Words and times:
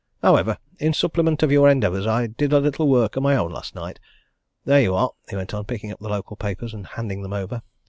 However, 0.23 0.57
in 0.79 0.93
supplement 0.93 1.43
of 1.43 1.51
your 1.51 1.69
endeavours, 1.69 2.07
I 2.07 2.25
did 2.25 2.53
a 2.53 2.59
little 2.59 2.87
work 2.87 3.15
of 3.15 3.21
my 3.21 3.35
own 3.35 3.51
last 3.51 3.75
night. 3.75 3.99
There 4.65 4.81
you 4.81 4.95
are!" 4.95 5.11
he 5.29 5.35
went 5.35 5.53
on, 5.53 5.65
picking 5.65 5.91
up 5.91 5.99
the 5.99 6.09
local 6.09 6.35
papers 6.35 6.73
and 6.73 6.87
handing 6.87 7.21
them 7.21 7.33
over. 7.33 7.61